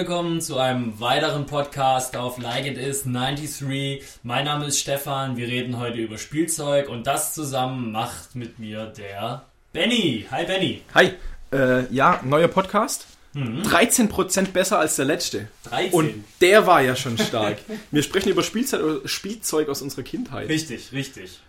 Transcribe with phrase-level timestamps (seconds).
[0.00, 4.02] willkommen zu einem weiteren Podcast auf Like It Is 93.
[4.22, 8.86] Mein Name ist Stefan, wir reden heute über Spielzeug und das zusammen macht mit mir
[8.86, 9.44] der
[9.74, 10.26] Benny.
[10.30, 10.80] Hi Benny.
[10.94, 11.12] Hi,
[11.52, 13.08] äh, ja, neuer Podcast.
[13.34, 15.48] 13% besser als der letzte.
[15.64, 15.92] 13.
[15.92, 17.58] Und der war ja schon stark.
[17.90, 20.48] Wir sprechen über Spielzeug, Spielzeug aus unserer Kindheit.
[20.48, 21.40] Richtig, richtig.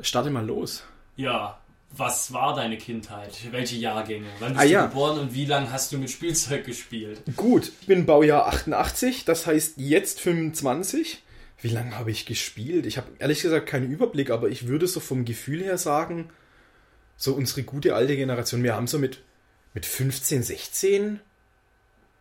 [0.00, 0.82] Starte mal los.
[1.16, 1.58] Ja,
[1.90, 3.32] was war deine Kindheit?
[3.50, 4.26] Welche Jahrgänge?
[4.40, 4.86] Wann bist Ah, du ja.
[4.86, 7.22] geboren und wie lange hast du mit Spielzeug gespielt?
[7.36, 11.22] Gut, ich bin Baujahr 88, das heißt jetzt 25.
[11.60, 12.86] Wie lange habe ich gespielt?
[12.86, 16.28] Ich habe ehrlich gesagt keinen Überblick, aber ich würde so vom Gefühl her sagen,
[17.16, 19.22] so unsere gute alte Generation, wir haben so mit,
[19.74, 21.20] mit 15, 16,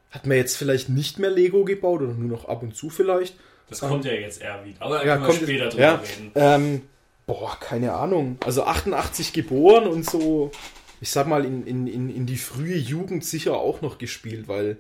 [0.09, 3.35] hat man jetzt vielleicht nicht mehr Lego gebaut oder nur noch ab und zu vielleicht.
[3.69, 4.81] Das kommt ja jetzt eher wieder.
[4.81, 6.31] Aber da Ja, können wir später drüber ja, reden.
[6.35, 6.81] Ähm,
[7.27, 8.37] boah, keine Ahnung.
[8.43, 10.51] Also 88 geboren und so,
[10.99, 14.77] ich sag mal, in, in, in, die frühe Jugend sicher auch noch gespielt, weil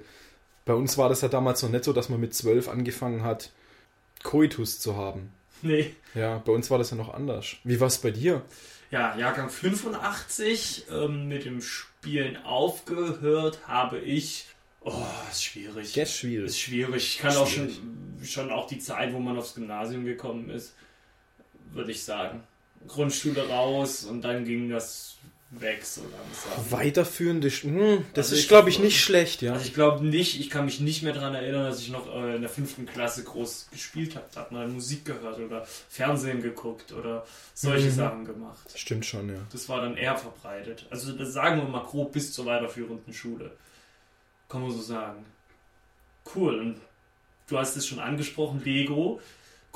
[0.65, 3.51] bei uns war das ja damals noch nicht so, dass man mit 12 angefangen hat,
[4.23, 5.31] Koitus zu haben.
[5.61, 5.95] Nee.
[6.15, 7.55] Ja, bei uns war das ja noch anders.
[7.63, 8.41] Wie war es bei dir?
[8.89, 14.45] Ja, Jahrgang 85 ähm, mit dem Spielen aufgehört habe ich.
[14.81, 14.93] Oh,
[15.29, 15.97] ist schwierig.
[15.97, 16.45] Ist schwierig.
[16.45, 17.15] Ist schwierig.
[17.15, 17.81] Ich kann auch Schwierig.
[18.19, 20.73] schon, schon auch die Zeit, wo man aufs Gymnasium gekommen ist,
[21.73, 22.43] würde ich sagen.
[22.87, 25.15] Grundschule raus und dann ging das
[25.49, 26.71] weg so langsam.
[26.71, 29.53] Weiterführende, hm, das Also ist, glaube ich, nicht schlecht, ja.
[29.53, 32.35] Also ich glaube nicht, ich kann mich nicht mehr daran erinnern, dass ich noch äh,
[32.35, 34.25] in der fünften Klasse groß gespielt habe.
[34.33, 37.91] Da hat man Musik gehört oder Fernsehen geguckt oder solche Mhm.
[37.91, 38.73] Sachen gemacht.
[38.75, 39.39] Stimmt schon, ja.
[39.51, 40.85] Das war dann eher verbreitet.
[40.89, 43.51] Also das sagen wir mal grob bis zur weiterführenden Schule.
[44.49, 45.25] Kann man so sagen.
[46.35, 46.59] Cool.
[46.59, 46.75] Und
[47.47, 49.21] du hast es schon angesprochen, Lego.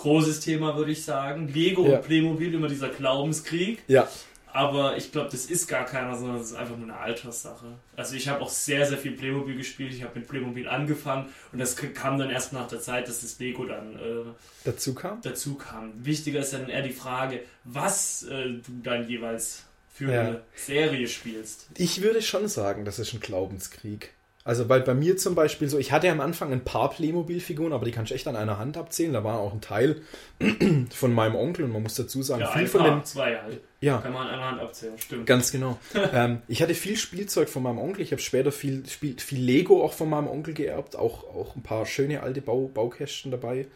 [0.01, 1.47] Großes Thema, würde ich sagen.
[1.47, 1.97] Lego Ja.
[1.97, 3.83] und Playmobil, immer dieser Glaubenskrieg.
[3.87, 4.07] Ja,
[4.53, 7.67] Aber ich glaube, das ist gar keiner, sondern das ist einfach nur eine Alterssache.
[7.95, 9.93] Also ich habe auch sehr, sehr viel Playmobil gespielt.
[9.93, 13.39] Ich habe mit Playmobil angefangen und das kam dann erst nach der Zeit, dass das
[13.39, 14.25] Lego dann äh,
[14.65, 15.21] dazu kam.
[15.21, 15.93] dazu kam.
[16.03, 20.21] Wichtiger ist dann eher die Frage, was äh, du dann jeweils für Ja.
[20.21, 21.67] eine Serie spielst.
[21.77, 24.11] Ich würde schon sagen, das ist ein Glaubenskrieg.
[24.43, 27.85] Also, weil bei mir zum Beispiel so, ich hatte am Anfang ein paar Playmobil-Figuren, aber
[27.85, 29.13] die kann ich echt an einer Hand abzählen.
[29.13, 30.01] Da war auch ein Teil
[30.89, 33.05] von meinem Onkel und man muss dazu sagen, Ja, viel von paar, den.
[33.05, 33.61] zwei halt.
[33.81, 35.25] Ja, Kann man an einer Hand abzählen, stimmt.
[35.27, 35.77] ganz genau.
[36.13, 38.01] ähm, ich hatte viel Spielzeug von meinem Onkel.
[38.01, 40.95] Ich habe später viel, viel, viel Lego auch von meinem Onkel geerbt.
[40.95, 43.67] Auch, auch ein paar schöne alte Bau, Baukästen dabei.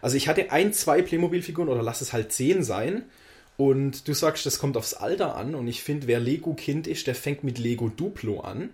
[0.00, 3.04] Also, ich hatte ein, zwei Playmobil-Figuren oder lass es halt zehn sein.
[3.56, 5.54] Und du sagst, das kommt aufs Alter an.
[5.54, 8.70] Und ich finde, wer Lego-Kind ist, der fängt mit Lego Duplo an.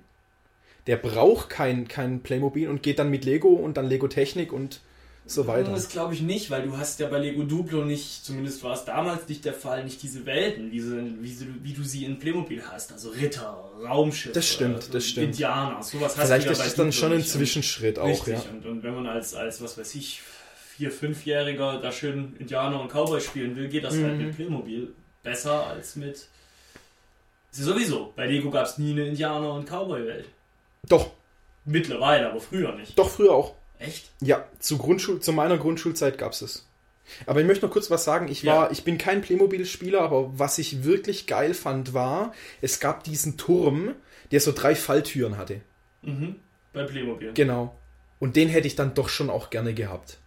[0.86, 4.80] Der braucht kein, kein Playmobil und geht dann mit Lego und dann Lego Technik und
[5.26, 5.70] so weiter.
[5.70, 8.84] Das glaube ich nicht, weil du hast ja bei Lego Duplo nicht, zumindest war es
[8.84, 12.62] damals nicht der Fall, nicht diese Welten, diese, wie, sie, wie du sie in Playmobil
[12.68, 12.92] hast.
[12.92, 15.26] Also Ritter, Raumschiffe, Das stimmt, das stimmt.
[15.28, 18.50] Indianer, sowas hast Vielleicht du ja ist es dann schon ein Zwischenschritt auch, Richtig, ja.
[18.50, 20.20] und, und wenn man als, als, was weiß ich,
[20.76, 24.26] vier-, fünfjähriger da schön Indianer und Cowboy spielen will, geht das halt Mhm.
[24.26, 26.14] mit Playmobil besser als mit.
[26.14, 26.28] Ist
[27.58, 28.12] ja sowieso.
[28.16, 30.24] Bei Lego gab es nie eine Indianer- und Cowboy-Welt.
[30.88, 31.10] Doch,
[31.64, 32.98] Mittlerweile, aber früher nicht.
[32.98, 33.54] doch früher auch.
[33.78, 34.10] Echt?
[34.20, 36.66] Ja, zu, Grundschul zu meiner Grundschulzeit gab es es.
[37.26, 38.28] Aber ich möchte noch kurz was sagen.
[38.28, 38.54] Ich Ja.
[38.56, 43.36] war, ich bin kein Playmobil-Spieler, aber was ich wirklich geil fand, war, es gab diesen
[43.36, 43.94] Turm,
[44.30, 45.60] der so drei Falltüren hatte.
[46.02, 46.36] Mhm.
[46.72, 47.32] Bei Playmobil.
[47.34, 47.74] Genau.
[48.20, 50.18] Und den hätte ich dann doch schon auch gerne gehabt.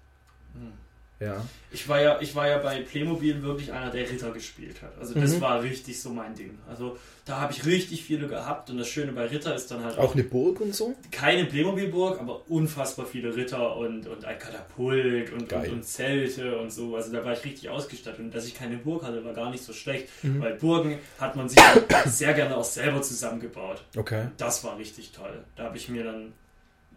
[1.24, 1.46] Ja.
[1.72, 4.92] Ich war ja, ich war ja bei Playmobil wirklich einer, der Ritter gespielt hat.
[5.00, 5.42] Also das Mhm.
[5.42, 6.58] war richtig so mein Ding.
[6.70, 9.98] Also da habe ich richtig viele gehabt und das Schöne bei Ritter ist dann halt
[9.98, 10.94] Auch eine Burg und so?
[11.12, 16.72] keine Playmobil-Burg, aber unfassbar viele Ritter und, und ein Katapult und, und, und Zelte und
[16.72, 16.96] so.
[16.96, 18.20] Also da war ich richtig ausgestattet.
[18.20, 20.42] Und dass ich keine Burg hatte, war gar nicht so schlecht, Mhm.
[20.42, 21.60] weil Burgen hat man sich
[22.06, 23.82] sehr gerne auch selber zusammengebaut.
[23.98, 24.28] Okay.
[24.38, 25.44] Das war richtig toll.
[25.56, 26.34] Da habe ich mir dann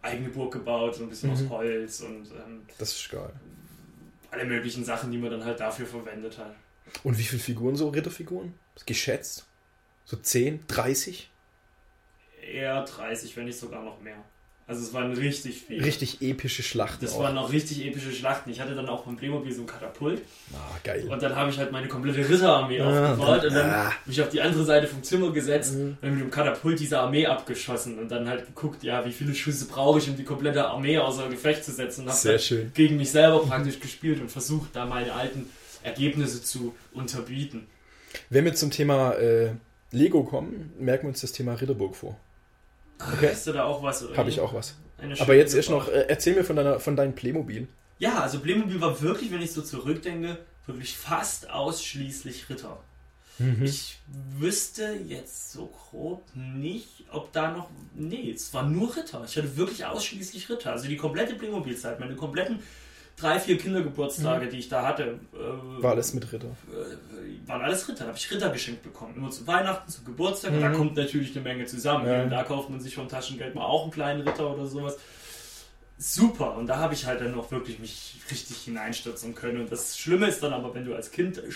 [0.02, 1.36] eigene Burg gebaut, so ein bisschen Mhm.
[1.36, 3.30] aus Holz und ähm, Das ist geil.
[4.30, 6.54] Alle möglichen Sachen, die man dann halt dafür verwendet hat.
[7.02, 8.54] Und wie viele Figuren so, Ritterfiguren?
[8.84, 9.46] Geschätzt?
[10.04, 11.30] So 10, 30?
[12.42, 14.22] Eher 30, wenn nicht sogar noch mehr.
[14.68, 15.84] Also es waren richtig viele.
[15.84, 17.04] Richtig epische Schlachten.
[17.04, 17.20] Das auch.
[17.20, 18.50] waren auch richtig epische Schlachten.
[18.50, 20.22] Ich hatte dann auch beim Playmobil so ein Katapult.
[20.52, 21.06] Ah, geil.
[21.08, 23.92] Und dann habe ich halt meine komplette Ritterarmee Ah, aufgebaut dann- und dann ah.
[24.06, 25.96] mich auf die andere Seite vom Zimmer gesetzt Mhm.
[26.02, 29.66] und mit dem Katapult diese Armee abgeschossen und dann halt geguckt, ja, wie viele Schüsse
[29.66, 32.72] brauche ich, um die komplette Armee außer Gefecht zu setzen und habe Sehr dann schön.
[32.74, 35.48] gegen mich selber praktisch gespielt und versucht, da meine alten
[35.84, 37.68] Ergebnisse zu unterbieten.
[38.30, 39.50] Wenn wir zum Thema äh,
[39.92, 42.18] Lego kommen, merken wir uns das Thema Ritterburg vor.
[42.98, 43.30] Okay.
[43.30, 44.04] Hast du da auch was?
[44.16, 44.74] Habe ich auch was.
[45.18, 47.68] Aber jetzt erst noch, äh, erzähl mir von, deiner, von deinem Playmobil.
[47.98, 52.78] Ja, also Playmobil war wirklich, wenn ich so zurückdenke, wirklich fast ausschließlich Ritter.
[53.38, 53.64] Mhm.
[53.64, 53.98] Ich
[54.38, 57.68] wüsste jetzt so grob nicht, ob da noch.
[57.94, 59.22] Nee, es war nur Ritter.
[59.26, 60.72] Ich hatte wirklich ausschließlich Ritter.
[60.72, 62.60] Also die komplette Playmobil-Zeit, meine kompletten
[63.16, 64.50] drei, vier Kindergeburtstage, mhm.
[64.50, 65.18] die ich da hatte.
[65.32, 66.48] Äh, war alles mit Ritter.
[66.48, 68.00] Äh, waren alles Ritter.
[68.00, 69.14] Da habe ich Ritter geschenkt bekommen.
[69.16, 70.52] Nur zu Weihnachten, zu Geburtstag.
[70.52, 70.60] Mhm.
[70.60, 72.06] Da kommt natürlich eine Menge zusammen.
[72.06, 72.26] Ja.
[72.26, 74.98] Da kauft man sich vom Taschengeld mal auch einen kleinen Ritter oder sowas.
[75.98, 76.56] Super.
[76.56, 79.60] Und da habe ich halt dann auch wirklich mich richtig hineinstürzen können.
[79.62, 81.50] Und das Schlimme ist dann aber, wenn du als Kind äh,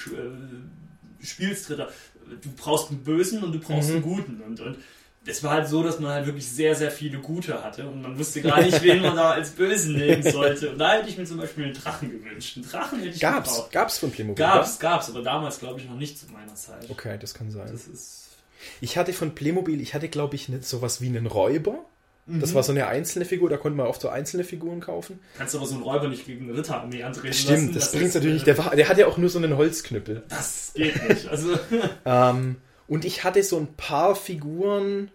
[1.23, 1.91] spielst Ritter,
[2.41, 3.97] du brauchst einen Bösen und du brauchst mhm.
[3.97, 4.41] einen Guten.
[4.41, 4.79] Und, und
[5.27, 8.19] es war halt so, dass man halt wirklich sehr, sehr viele Gute hatte und man
[8.19, 10.71] wusste gar nicht, wen man da als Bösen nehmen sollte.
[10.71, 12.57] Und da hätte ich mir zum Beispiel einen Drachen gewünscht.
[12.57, 13.73] Einen Drachen hätte ich Gab's, gebraucht.
[13.73, 14.45] gab's von Playmobil?
[14.45, 14.89] Gab's, oder?
[14.89, 16.89] gab's, aber damals glaube ich noch nicht zu meiner Zeit.
[16.89, 17.69] Okay, das kann sein.
[17.71, 18.21] Das ist
[18.81, 21.85] ich hatte von Playmobil, ich hatte glaube ich nicht sowas wie einen Räuber.
[22.27, 22.55] Das mhm.
[22.55, 25.19] war so eine einzelne Figur, da konnte man oft so einzelne Figuren kaufen.
[25.37, 27.75] Kannst du aber so einen Räuber nicht gegen eine Ritterarmee antreten Stimmt, lassen.
[27.75, 28.47] das, das bringt natürlich nicht.
[28.47, 30.23] Der, war, der hat ja auch nur so einen Holzknüppel.
[30.29, 31.27] Das geht nicht.
[31.27, 31.59] Also
[32.05, 32.57] ähm,
[32.91, 35.13] und ich hatte so ein paar Figuren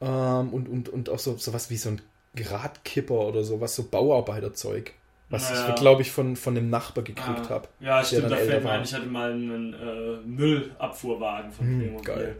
[0.00, 2.00] ähm, und, und, und auch so sowas wie so ein
[2.36, 4.92] Gradkipper oder sowas, so Bauarbeiterzeug.
[5.28, 5.70] Was naja.
[5.70, 7.68] ich, glaube ich, von, von dem Nachbar gekriegt ah, habe.
[7.80, 12.04] Ja, stimmt, da fällt mir ein, ich hatte mal einen äh, Müllabfuhrwagen von hm, Playmobil.
[12.04, 12.36] Geil.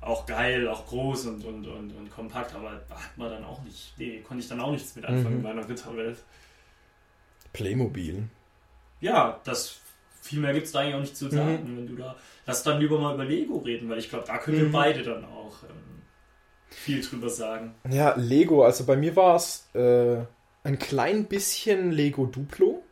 [0.00, 3.92] Auch geil, auch groß und, und, und, und kompakt, aber hat man dann auch nicht,
[3.98, 5.46] nee, konnte ich dann auch nichts mit anfangen mhm.
[5.46, 6.16] in meiner Ritterwelt.
[7.52, 8.22] Playmobil.
[9.00, 9.80] Ja, das
[10.24, 11.76] viel mehr gibt es da eigentlich auch nicht zu sagen, mhm.
[11.76, 12.16] wenn du da.
[12.46, 14.72] Lass dann lieber mal über Lego reden, weil ich glaube, da können wir mhm.
[14.72, 16.02] beide dann auch ähm,
[16.70, 17.74] viel drüber sagen.
[17.90, 20.16] Ja, Lego, also bei mir war es äh,
[20.62, 22.82] ein klein bisschen Lego Duplo.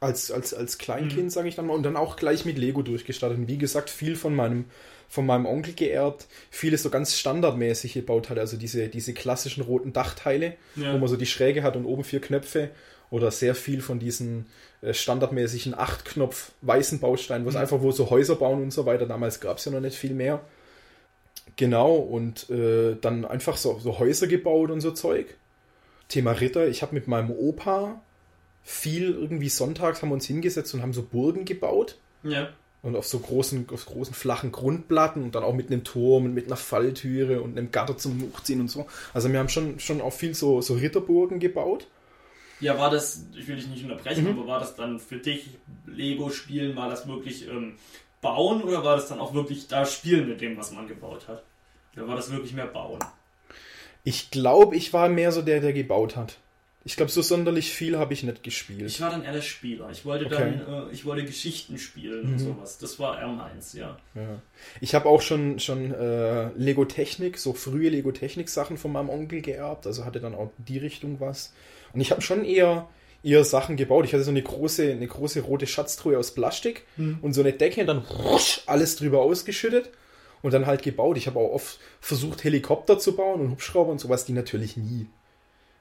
[0.00, 1.30] Als, als, als Kleinkind, mhm.
[1.30, 3.38] sage ich dann mal, und dann auch gleich mit Lego durchgestartet.
[3.38, 4.64] Und wie gesagt, viel von meinem,
[5.08, 9.92] von meinem Onkel geerbt, vieles so ganz standardmäßig gebaut hat, also diese, diese klassischen roten
[9.92, 10.92] Dachteile, ja.
[10.92, 12.70] wo man so die Schräge hat und oben vier Knöpfe
[13.12, 14.46] oder sehr viel von diesen
[14.80, 17.60] äh, standardmäßigen acht Knopf weißen Bausteinen, was mhm.
[17.60, 19.06] einfach wo so Häuser bauen und so weiter.
[19.06, 20.40] Damals gab es ja noch nicht viel mehr.
[21.56, 25.26] Genau, und äh, dann einfach so, so Häuser gebaut und so Zeug.
[26.08, 28.00] Thema Ritter, ich habe mit meinem Opa
[28.62, 31.98] viel irgendwie sonntags haben wir uns hingesetzt und haben so Burgen gebaut.
[32.22, 32.48] Ja.
[32.80, 36.34] Und auf so großen, auf großen flachen Grundplatten und dann auch mit einem Turm und
[36.34, 38.86] mit einer Falltüre und einem Gatter zum Hochziehen und so.
[39.12, 41.86] Also wir haben schon, schon auch viel so, so Ritterburgen gebaut.
[42.62, 44.38] Ja, war das, ich will dich nicht unterbrechen, mhm.
[44.38, 45.46] aber war das dann für dich
[45.86, 47.74] Lego spielen, war das wirklich ähm,
[48.20, 51.42] bauen oder war das dann auch wirklich da spielen mit dem, was man gebaut hat?
[51.96, 53.00] Oder war das wirklich mehr bauen?
[54.04, 56.38] Ich glaube, ich war mehr so der, der gebaut hat.
[56.84, 58.82] Ich glaube, so sonderlich viel habe ich nicht gespielt.
[58.82, 59.88] Ich war dann eher der Spieler.
[59.90, 60.60] Ich wollte okay.
[60.66, 62.32] dann, äh, ich wollte Geschichten spielen mhm.
[62.32, 62.78] und sowas.
[62.78, 63.96] Das war eher meins, ja.
[64.16, 64.42] ja.
[64.80, 69.10] Ich habe auch schon, schon äh, Lego Technik, so frühe Lego Technik Sachen von meinem
[69.10, 69.86] Onkel geerbt.
[69.86, 71.52] Also hatte dann auch die Richtung was.
[71.92, 72.88] Und ich habe schon eher,
[73.22, 74.04] eher Sachen gebaut.
[74.04, 77.18] Ich hatte so eine große, eine große rote Schatztruhe aus Plastik mhm.
[77.22, 79.90] und so eine Decke und dann rusch, alles drüber ausgeschüttet
[80.42, 81.16] und dann halt gebaut.
[81.16, 85.06] Ich habe auch oft versucht, Helikopter zu bauen und Hubschrauber und sowas, die natürlich nie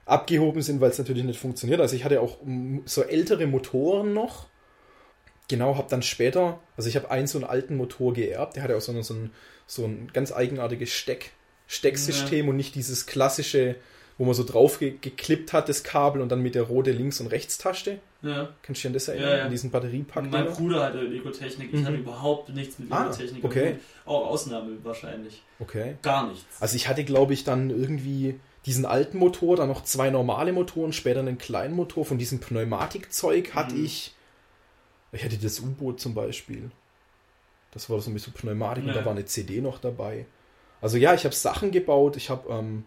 [0.06, 1.80] abgehoben sind, weil es natürlich nicht funktioniert.
[1.82, 2.38] Also ich hatte auch
[2.86, 4.48] so ältere Motoren noch.
[5.48, 8.78] Genau, habe dann später, also ich habe einen so einen alten Motor geerbt, der hatte
[8.78, 9.32] auch so ein, so ein,
[9.68, 11.32] so ein ganz eigenartiges Steck,
[11.68, 12.50] Stecksystem ja.
[12.50, 13.76] und nicht dieses klassische,
[14.22, 17.20] wo man so drauf ge geklippt hat, das Kabel und dann mit der rote Links-
[17.22, 17.98] und Rechtstaste.
[18.22, 18.50] Ja.
[18.62, 19.30] Kannst du dich an das erinnern?
[19.30, 19.44] Ja, ja.
[19.46, 20.30] An diesen Batteriepack?
[20.30, 21.86] Mein Bruder hatte Lego-Technik, ich mhm.
[21.88, 23.44] hatte überhaupt nichts mit ah, Lego-Technik.
[23.44, 23.78] Okay.
[24.06, 25.42] Auch Ausnahme wahrscheinlich.
[25.58, 25.96] Okay.
[26.04, 26.62] Gar nichts.
[26.62, 30.94] Also ich hatte, glaube ich, dann irgendwie diesen alten Motor, dann noch zwei normale Motoren,
[30.94, 32.06] später einen kleinen Motor.
[32.06, 33.86] Von diesem Pneumatikzeug hatte mhm.
[33.86, 34.14] ich.
[35.14, 36.70] Ich hatte das U-Boot zum Beispiel.
[37.72, 38.92] Das war so ein bisschen Pneumatik ja.
[38.92, 40.28] und da war eine CD noch dabei.
[40.80, 42.18] Also ja, ich habe Sachen gebaut.
[42.18, 42.84] Ich habe, ähm,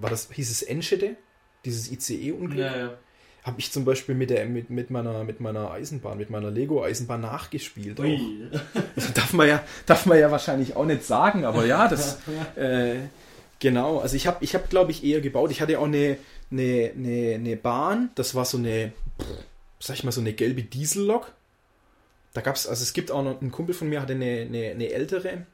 [0.00, 1.16] war das, hieß es Enschede?
[1.64, 2.58] Dieses ICE-Unglück?
[2.58, 2.94] Ja, ja.
[3.42, 7.20] Habe ich zum Beispiel mit, der, mit, mit, meiner, mit meiner Eisenbahn, mit meiner Lego-Eisenbahn
[7.20, 8.00] nachgespielt.
[8.96, 12.18] Also darf, man ja, darf man ja wahrscheinlich auch nicht sagen, aber ja, das.
[12.56, 12.96] Äh,
[13.58, 15.50] Genau, also ich habe, ich hab, glaube ich, eher gebaut.
[15.50, 16.18] Ich hatte auch eine,
[16.50, 18.92] eine, eine, eine Bahn, das war so eine,
[19.80, 21.32] sag ich mal, so eine gelbe Diesellok.
[22.34, 24.70] Da gab es, also es gibt auch noch, ein Kumpel von mir hatte eine, eine,
[24.72, 25.46] eine ältere,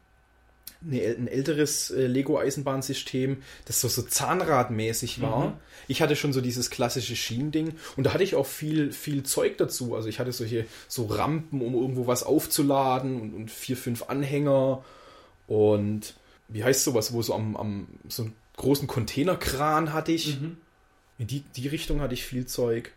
[0.87, 5.49] eine, ein älteres äh, Lego-Eisenbahnsystem, das so, so zahnradmäßig war.
[5.49, 5.53] Mhm.
[5.89, 9.59] Ich hatte schon so dieses klassische Schienending und da hatte ich auch viel, viel Zeug
[9.59, 9.95] dazu.
[9.95, 14.85] Also ich hatte solche so Rampen, um irgendwo was aufzuladen und, und vier, fünf Anhänger
[15.47, 16.15] und
[16.49, 20.41] wie heißt sowas, wo so am, am so einen großen Containerkran hatte ich.
[20.41, 20.57] Mhm.
[21.19, 22.93] In die, die Richtung hatte ich viel Zeug.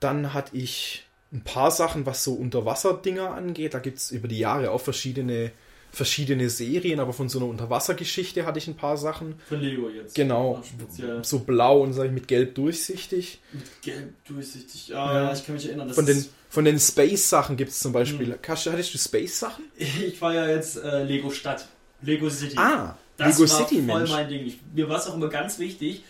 [0.00, 3.74] Dann hatte ich ein paar Sachen, was so Unterwasserdinger angeht.
[3.74, 5.50] Da gibt es über die Jahre auch verschiedene,
[5.94, 9.36] verschiedene Serien, aber von so einer Unterwassergeschichte hatte ich ein paar Sachen.
[9.48, 10.14] Von Lego jetzt.
[10.14, 10.62] Genau.
[10.64, 11.24] Speziell.
[11.24, 13.40] So blau und sag ich mit gelb durchsichtig.
[13.52, 14.88] Mit gelb durchsichtig.
[14.88, 15.32] Ja, Ja.
[15.32, 15.88] ich kann mich erinnern.
[15.88, 18.26] Das Von den, von den Space-Sachen gibt es zum Beispiel.
[18.26, 19.64] Du- Hattest du Space-Sachen?
[19.76, 21.66] ich war ja jetzt äh, Lego Stadt.
[22.02, 22.56] Lego City.
[22.58, 24.10] Ah, Das Lego war City, voll Mensch.
[24.10, 24.46] mein Ding.
[24.46, 26.02] Ich, mir war es auch immer ganz wichtig,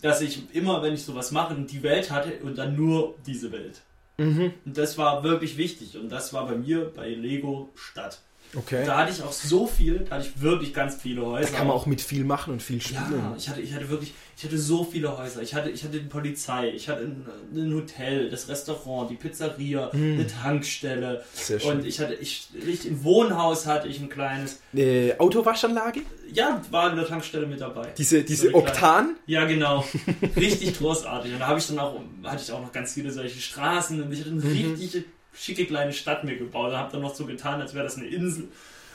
[0.00, 3.80] dass ich immer, wenn ich sowas mache, die Welt hatte und dann nur diese Welt.
[4.18, 4.52] Mhm.
[4.64, 5.96] Und das war wirklich wichtig.
[5.96, 8.20] Und das war bei mir bei Lego Stadt.
[8.56, 8.84] Okay.
[8.84, 11.50] Da hatte ich auch so viel, da hatte ich wirklich ganz viele Häuser.
[11.52, 13.22] Da kann man auch mit viel machen und viel Ja, spielen.
[13.36, 15.40] ich hatte, ich hatte wirklich, ich hatte so viele Häuser.
[15.42, 19.90] Ich hatte, ich hatte die Polizei, ich hatte ein, ein Hotel, das Restaurant, die Pizzeria,
[19.90, 21.18] eine Tankstelle.
[21.18, 21.24] Hm.
[21.32, 21.70] Sehr schön.
[21.78, 26.00] Und ich hatte, ich, richtig, im Wohnhaus hatte ich ein kleines, Äh, Autowaschanlage?
[26.32, 27.88] ja, war eine Tankstelle mit dabei.
[27.98, 29.16] Diese, diese eine kleine- Oktan?
[29.26, 29.84] Ja, genau.
[30.36, 31.32] Richtig großartig.
[31.34, 34.12] Und da habe ich dann auch, hatte ich auch noch ganz viele solche Straßen und
[34.12, 34.74] ich hatte eine Mhm.
[34.74, 35.04] richtig
[35.34, 36.72] schicke kleine Stadt mir gebaut.
[36.72, 38.48] Da habe dann noch so getan, als wäre das eine Insel,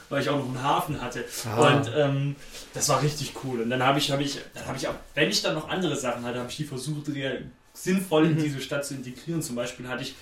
[0.08, 1.24] weil ich auch noch einen Hafen hatte.
[1.44, 1.76] Ah.
[1.76, 2.36] Und ähm,
[2.74, 3.60] das war richtig cool.
[3.62, 5.96] Und dann habe ich, habe ich, dann habe ich auch, wenn ich dann noch andere
[5.96, 8.38] Sachen hatte, habe ich die versucht, real- sinnvoll Mhm.
[8.38, 9.42] in diese Stadt zu integrieren.
[9.42, 10.14] Zum Beispiel hatte ich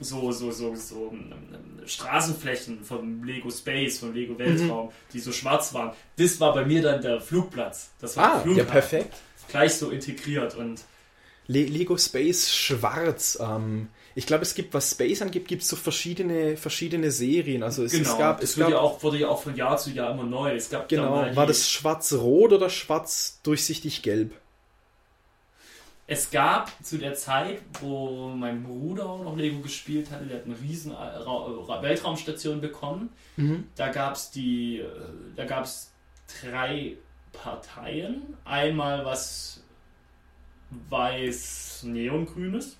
[0.00, 5.32] so, so, so, so ähm, ähm, Straßenflächen vom Lego Space, vom Lego Weltraum, die so
[5.32, 5.92] schwarz waren.
[6.16, 7.90] Das war bei mir dann der Flugplatz.
[8.00, 9.14] Das war Ah, der ja, perfekt.
[9.48, 10.82] gleich so integriert und
[11.46, 13.38] Le Lego Space Schwarz.
[13.40, 17.62] Ähm, ich glaube, es gibt, was Space angeht, gibt es so verschiedene, verschiedene Serien.
[17.62, 19.76] Also es, genau, es gab, es wird gab ja auch, wurde ja auch von Jahr
[19.76, 20.54] zu Jahr immer neu.
[20.54, 24.32] Es gab da genau, die, war das schwarz-rot oder schwarz-durchsichtig-gelb?
[26.06, 30.46] Es gab zu der Zeit, wo mein Bruder auch noch Lego gespielt hatte, der hat
[30.46, 33.10] eine riesen äh, Ra Ra Weltraumstation bekommen.
[33.36, 33.64] Mhm.
[33.76, 34.86] Da gab es die, äh,
[35.36, 35.92] da gab es
[36.42, 36.96] drei
[37.34, 38.22] Parteien.
[38.46, 39.62] Einmal was
[40.88, 42.78] weiß-neongrünes.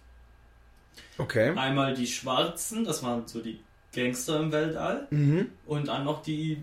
[1.18, 1.52] Okay.
[1.56, 3.60] Einmal die schwarzen, das waren so die
[3.94, 5.06] Gangster im Weltall.
[5.10, 5.50] Mhm.
[5.66, 6.58] Und dann noch die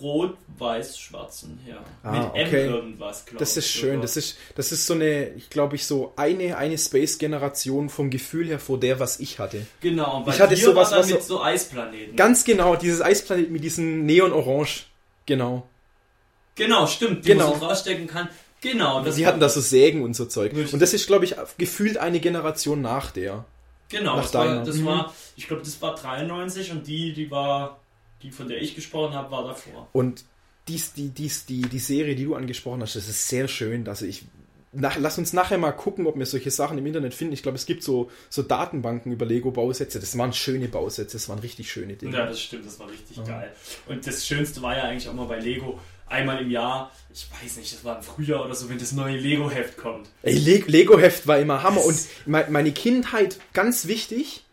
[0.00, 1.76] rot-weiß-schwarzen, ja.
[2.02, 2.66] Ah, Mit okay.
[2.66, 4.00] M irgendwas, glaube Das ist schön.
[4.00, 8.48] Das ist, das ist so eine, ich glaube ich, so eine, eine Space-Generation vom Gefühl
[8.48, 9.66] her vor der, was ich hatte.
[9.80, 12.16] Genau, bei Ich hatte sowas, war was mit so- Eisplaneten.
[12.16, 14.86] Ganz genau, dieses Eisplanet mit diesem Neon-Orange.
[15.26, 15.66] Genau.
[16.56, 17.50] genau, stimmt, die Genau.
[17.50, 18.28] man so rausstecken kann.
[18.62, 20.52] Genau, das Sie hatten da so Sägen und so Zeug.
[20.54, 20.72] Richtig.
[20.72, 23.44] Und das ist, glaube ich, gefühlt eine Generation nach der.
[23.90, 24.84] Genau, nach das war, das Mhm.
[24.86, 27.80] war, ich glaube, das war 93 und die, die war,
[28.22, 29.88] die von der ich gesprochen habe, war davor.
[29.92, 30.24] Und
[30.68, 33.86] dies, die, dies, die, die Serie, die du angesprochen hast, das ist sehr schön.
[33.88, 34.24] Also ich,
[34.70, 37.34] nach, lass uns nachher mal gucken, ob wir solche Sachen im Internet finden.
[37.34, 39.98] Ich glaube, es gibt so, so Datenbanken über Lego-Bausätze.
[40.00, 42.16] Das waren schöne Bausätze, das waren richtig schöne Dinge.
[42.16, 43.24] Ja, das stimmt, das war richtig Ja.
[43.24, 43.52] geil.
[43.88, 45.78] Und das Schönste war ja eigentlich auch mal bei Lego,
[46.12, 49.16] einmal im Jahr, ich weiß nicht, das war im Frühjahr oder so, wenn das neue
[49.16, 50.08] Lego-Heft kommt.
[50.22, 51.84] Ey, Le Lego-Heft war immer Hammer.
[51.84, 54.44] Und Das- me meine Kindheit, ganz wichtig,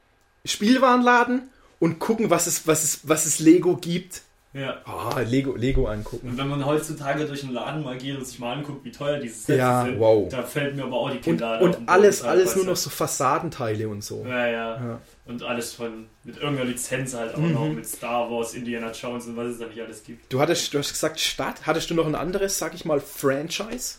[0.46, 1.44] Spielwarenladen
[1.80, 4.22] und gucken, was es, was es, was es Lego gibt.
[4.52, 4.82] Ja.
[4.86, 6.30] Ah, Lego, Lego angucken.
[6.30, 9.20] Und wenn man heutzutage durch den Laden mal geht und sich mal anguckt, wie teuer
[9.20, 10.28] diese Sets Ja, sind, wow.
[10.28, 13.88] da fällt mir aber auch die Und, Kinder und alles, alles nur noch so Fassadenteile
[13.88, 14.26] und so.
[14.28, 15.02] Ja, ja, Ja.
[15.30, 17.54] Und alles von, mit irgendeiner Lizenz halt auch Mhm.
[17.54, 20.34] noch, mit Star Wars, Indiana Jones und was es da nicht alles gibt.
[20.34, 21.68] Du hattest, du hast gesagt Stadt.
[21.68, 23.98] Hattest du noch ein anderes, sag ich mal, Franchise,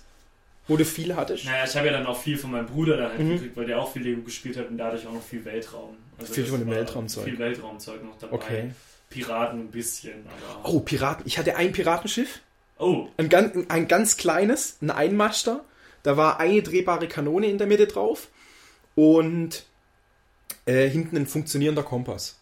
[0.67, 1.45] wo du viel hattest?
[1.45, 3.35] Naja, ich habe ja dann auch viel von meinem Bruder da halt Mhm.
[3.35, 5.97] gekriegt, weil der auch viel Lego gespielt hat und dadurch auch noch viel Weltraum.
[6.19, 7.25] Also Viel von dem Weltraumzeug.
[7.25, 8.35] Viel Weltraumzeug noch dabei.
[8.35, 8.71] Okay.
[9.09, 10.69] Piraten ein bisschen, aber.
[10.69, 11.25] Oh, Piraten.
[11.27, 12.41] Ich hatte ein Piratenschiff,
[12.79, 15.65] Oh, ein ganz, ein ganz kleines, ein Einmaster.
[16.03, 18.29] Da war eine drehbare Kanone in der Mitte drauf
[18.95, 19.65] und
[20.67, 22.37] äh, hinten ein funktionierender Kompass.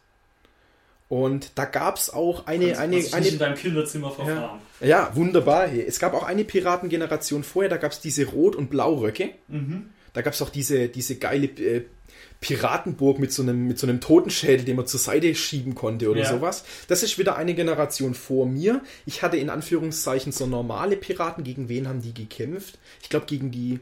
[1.09, 4.61] Und da gab es auch eine, kannst- eine, dich nicht in eine, deinem Kinderzimmer verfahren.
[4.81, 5.67] ja, wunderbar.
[5.69, 5.83] Hey.
[5.87, 9.31] Es gab auch eine Piratengeneration vorher, da gab es diese Rot- und Blauröcke.
[9.49, 9.89] Mhm.
[10.13, 11.85] Da gab es auch diese, diese geile äh,
[12.41, 16.21] Piratenburg mit so, einem, mit so einem Totenschädel, den man zur Seite schieben konnte oder
[16.21, 16.29] Ja.
[16.29, 16.65] sowas.
[16.89, 18.83] Das ist wieder eine Generation vor mir.
[19.07, 21.43] Ich hatte in Anführungszeichen so normale Piraten.
[21.43, 22.79] Gegen wen haben die gekämpft?
[23.03, 23.81] Ich glaube gegen die,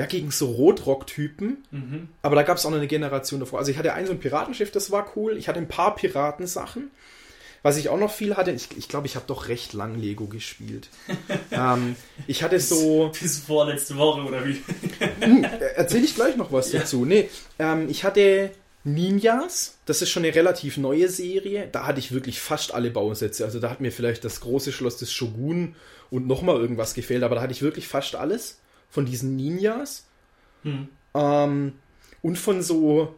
[0.00, 1.58] ja, gegen so Rotrock-Typen.
[1.70, 2.08] Mhm.
[2.22, 3.58] Aber da gab es auch noch eine Generation davor.
[3.58, 5.36] Also ich hatte ein so ein Piratenschiff, das war cool.
[5.36, 6.90] Ich hatte ein paar Piratensachen.
[7.62, 9.94] Was ich auch noch viel hatte, ich glaube, ich, glaub, ich habe doch recht lang
[10.00, 10.88] Lego gespielt.
[11.50, 13.12] ähm, ich hatte so...
[13.20, 14.62] Bis vorletzte Woche oder wie?
[15.20, 15.44] Hm,
[15.76, 16.80] Erzähle ich gleich noch was Ja.
[16.80, 17.04] dazu.
[17.04, 17.28] Nee,
[17.58, 18.52] ähm, ich hatte
[18.84, 21.68] Ninjas, das ist schon eine relativ neue Serie.
[21.70, 23.44] Da hatte ich wirklich fast alle Bausätze.
[23.44, 25.74] Also da hat mir vielleicht das große Schloss des Shogun
[26.10, 28.59] und nochmal irgendwas gefehlt, aber da hatte ich wirklich fast alles
[28.90, 30.06] von diesen Ninjas.
[30.62, 30.88] Hm.
[31.14, 31.72] Ähm,
[32.22, 33.14] und von so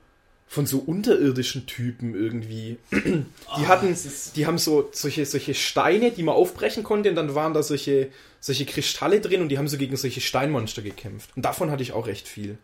[0.53, 2.77] von so unterirdischen Typen irgendwie.
[2.93, 3.97] Die Ah, hatten,
[4.37, 8.11] die haben so solche, solche Steine, die man aufbrechen konnte, und dann waren da solche,
[8.39, 11.31] solche Kristalle drin und die haben so gegen solche Steinmonster gekämpft.
[11.37, 12.59] Und davon hatte ich auch recht viel.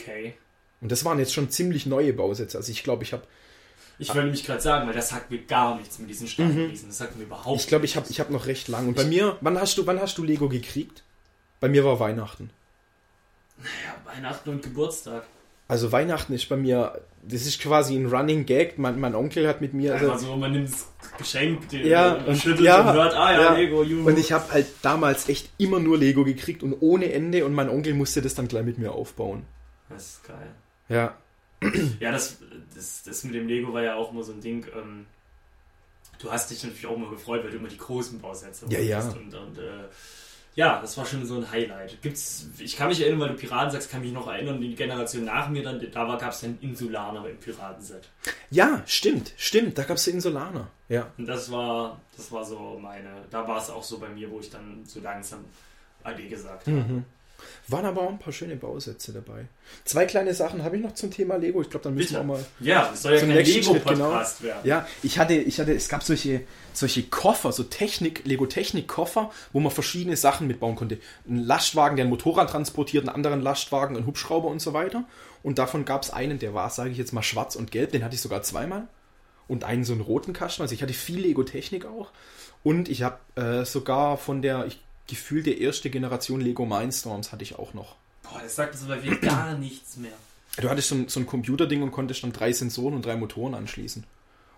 [0.00, 0.32] Okay.
[0.80, 2.56] Und das waren jetzt schon ziemlich neue Bausätze.
[2.56, 3.24] Also ich glaube, ich habe
[3.98, 6.88] Ich wollte nämlich gerade sagen, weil das sagt mir gar nichts mit diesen Steinriesen.
[6.88, 8.88] Das sagt mir überhaupt Ich glaube, ich habe ich hab noch recht lang.
[8.88, 11.03] Und bei mir, wann hast du, wann hast du Lego gekriegt?
[11.64, 12.50] Bei mir war Weihnachten.
[13.58, 15.22] Ja, Weihnachten und Geburtstag.
[15.66, 18.78] Also Weihnachten ist bei mir, das ist quasi ein Running Gag.
[18.78, 22.36] Mein, mein Onkel hat mit mir, also, Also man nimmt das Geschenk, den Ja, und
[22.36, 23.54] schüttelt ja, und hört, ah ja, ja.
[23.54, 24.06] Lego, juhu.
[24.06, 27.70] und ich habe halt damals echt immer nur Lego gekriegt und ohne Ende und mein
[27.70, 29.46] Onkel musste das dann gleich mit mir aufbauen.
[29.88, 30.50] Das ist geil.
[30.90, 31.14] Ja,
[31.98, 32.40] Ja, das,
[32.74, 34.66] das, das mit dem Lego war ja auch immer so ein Ding.
[34.76, 35.06] Ähm,
[36.18, 39.00] du hast dich natürlich auch immer gefreut, weil du immer die großen Bausätze Ja, ja.
[39.00, 39.84] Und, und äh,
[40.54, 42.00] ja, das war schon so ein Highlight.
[42.00, 45.24] Gibt's, ich kann mich erinnern, weil du Piraten sagst, kann mich noch erinnern, die Generation
[45.24, 48.08] nach mir dann, da gab es dann Insulaner im Piratenset.
[48.50, 49.76] ja, stimmt, stimmt.
[49.78, 50.68] Da gab es Insulaner.
[50.88, 51.10] Ja.
[51.18, 54.38] Und das war, das war so meine, da war es auch so bei mir, wo
[54.40, 55.44] ich dann so langsam
[56.04, 56.76] AD gesagt habe.
[56.76, 57.04] Mhm.
[57.68, 59.46] Waren aber auch ein paar schöne Bausätze dabei.
[59.84, 61.62] Zwei kleine Sachen habe ich noch zum Thema Lego.
[61.62, 62.20] Ich glaube, dann müssen Bitte.
[62.20, 64.60] wir mal Ja, es soll ja Zum kein Lego-Podcast werden.
[64.64, 66.42] Ja, ich hatte, ich hatte, es gab solche,
[66.74, 70.98] solche Koffer, so Technik, Lego-Technik-Koffer, wo man verschiedene Sachen mitbauen konnte.
[71.26, 75.04] Ein Lastwagen, der ein Motorrad transportiert, einen anderen Lastwagen, einen Hubschrauber und so weiter.
[75.42, 78.04] Und davon gab es einen, der war, sage ich jetzt mal, schwarz und gelb, den
[78.04, 78.88] hatte ich sogar zweimal.
[79.48, 80.62] Und einen so einen roten Kasten.
[80.62, 82.10] Also ich hatte viel Lego-Technik auch.
[82.62, 87.42] Und ich habe äh, sogar von der, ich gefühlt der erste Generation Lego Mindstorms hatte
[87.42, 87.96] ich auch noch.
[88.22, 90.12] Boah, das sagt uns aber wirklich gar nichts mehr.
[90.56, 93.54] Du hattest so ein, so ein Computerding und konntest dann drei Sensoren und drei Motoren
[93.54, 94.04] anschließen.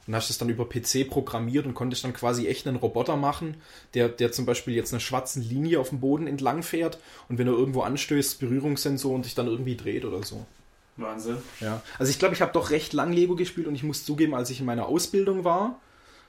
[0.06, 3.56] Und hast es dann über PC programmiert und konntest dann quasi echt einen Roboter machen,
[3.94, 7.48] der, der zum Beispiel jetzt eine schwarze Linie auf dem Boden entlang fährt und wenn
[7.48, 10.46] er irgendwo anstößt, Berührungssensor und sich dann irgendwie dreht oder so.
[10.96, 11.38] Wahnsinn.
[11.60, 11.82] Ja.
[11.98, 14.50] Also ich glaube, ich habe doch recht lang Lego gespielt und ich muss zugeben, als
[14.50, 15.80] ich in meiner Ausbildung war,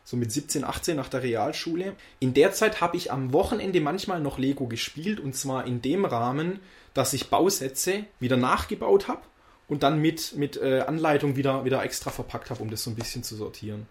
[0.08, 4.22] so mit 17, 18 nach der Realschule, in der Zeit habe ich am Wochenende manchmal
[4.22, 6.62] noch Lego gespielt und zwar in dem Rahmen,
[6.94, 9.20] dass ich Bausätze wieder nachgebaut habe
[9.68, 12.96] und dann mit, mit äh, Anleitung wieder, wieder extra verpackt habe, um das so ein
[12.96, 13.86] bisschen zu sortieren.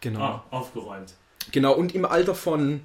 [0.00, 0.20] Genau.
[0.20, 1.12] Ah, aufgeräumt.
[1.52, 2.80] Genau, und im Alter von,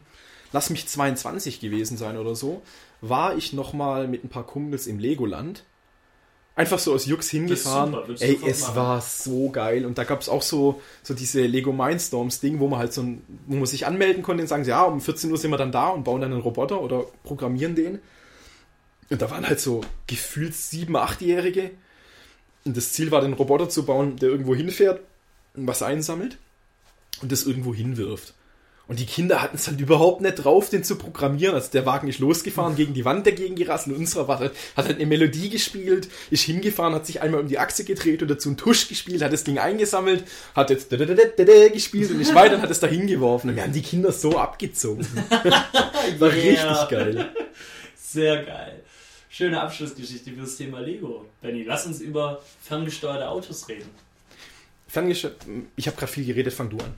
[0.52, 2.62] lass mich 22 gewesen sein oder so,
[3.00, 5.64] war ich nochmal mit ein paar Kumpels im Legoland.
[6.58, 7.96] Einfach so aus Jux hingefahren.
[8.20, 8.76] Ey, es machen.
[8.78, 9.86] war so geil.
[9.86, 13.02] Und da gab es auch so, so diese Lego Mindstorms Ding, wo man halt so
[13.02, 15.74] ein, wo man sich anmelden konnte und sagen, ja, um 14 Uhr sind wir dann
[15.74, 18.00] da und bauen dann einen Roboter oder programmieren den.
[19.10, 21.72] Und da waren halt so gefühlt sieben, achtjährige.
[22.64, 25.02] Und das Ziel war, den Roboter zu bauen, der irgendwo hinfährt
[25.56, 26.38] und was einsammelt
[27.22, 28.34] und das irgendwo hinwirft.
[28.88, 31.56] Und die Kinder hatten es halt überhaupt nicht drauf, den zu programmieren.
[31.56, 33.96] Also der Wagen ist losgefahren, gegen die Wand dagegen gerasselt.
[33.96, 37.58] Und unserer war, hat halt eine Melodie gespielt, ist hingefahren, hat sich einmal um die
[37.58, 40.92] Achse gedreht dazu einen Tusch gespielt, hat das Ding eingesammelt, hat jetzt
[41.72, 43.50] gespielt und ist weiter und hat es da hingeworfen.
[43.50, 45.08] Und wir haben die Kinder so abgezogen.
[46.20, 47.30] war richtig geil.
[47.96, 48.84] Sehr geil.
[49.30, 51.26] Schöne Abschlussgeschichte für das Thema Lego.
[51.42, 53.90] Benny, lass uns über ferngesteuerte Autos reden.
[54.88, 55.38] Ferngesteuert,
[55.76, 56.94] ich habe gerade viel geredet, fang du an.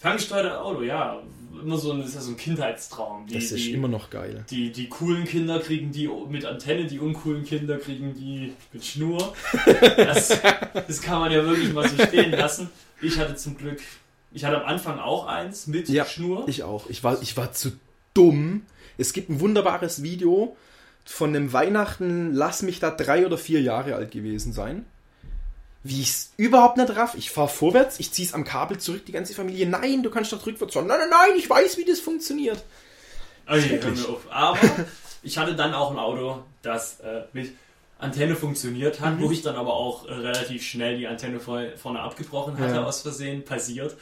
[0.00, 1.22] Ferngesteuerte Auto, ja.
[1.62, 3.26] Immer so ein, das ist ja so ein Kindheitstraum.
[3.26, 4.46] Die, Das ist die, immer noch geil.
[4.50, 9.34] die, die coolen Kinder kriegen die mit Antenne, die uncoolen Kinder kriegen die mit Schnur.
[9.96, 10.40] Das,
[10.86, 12.70] das kann man ja wirklich mal so stehen lassen.
[13.02, 13.78] Ich hatte zum Glück,
[14.32, 16.48] ich hatte am Anfang auch eins mit Ja, Schnur.
[16.48, 16.88] Ich auch.
[16.88, 17.72] Ich war, ich war zu
[18.14, 18.62] dumm.
[18.96, 20.56] Es gibt ein wunderbares Video
[21.04, 24.86] von einem Weihnachten, lass mich da drei oder vier Jahre alt gewesen sein.
[25.82, 27.14] Wie ich es überhaupt nicht raff.
[27.14, 29.66] Ich fahre vorwärts, ich ziehe es am Kabel zurück, die ganze Familie.
[29.66, 30.86] Nein, du kannst doch rückwärts fahren.
[30.86, 32.62] Nein, nein, nein, ich weiß, wie das funktioniert.
[33.46, 33.98] Okay, hör Schrecklich.
[34.06, 34.20] mir auf.
[34.30, 34.58] Aber
[35.22, 37.52] ich hatte dann auch ein Auto, das äh, mit
[37.98, 39.22] Antenne funktioniert hat, Mhm.
[39.22, 42.84] wo ich dann aber auch äh, relativ schnell die Antenne vor, vorne abgebrochen hatte, Ja.
[42.84, 43.96] aus Versehen, passiert.